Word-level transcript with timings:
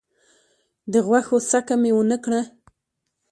د 0.91 0.93
غوښو 1.05 1.37
څکه 1.49 1.75
مي 1.81 1.91
ونه 1.95 2.17
کړه. 2.23 2.41